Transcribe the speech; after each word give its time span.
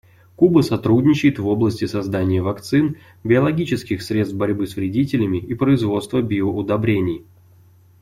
Куба 0.35 0.61
сотрудничает 0.61 1.37
в 1.37 1.47
области 1.47 1.85
создания 1.85 2.41
вакцин, 2.41 2.95
биологических 3.23 4.01
средств 4.01 4.35
борьбы 4.35 4.65
с 4.65 4.75
вредителями 4.75 5.37
и 5.37 5.53
производства 5.53 6.23
биоудобрений. 6.23 7.23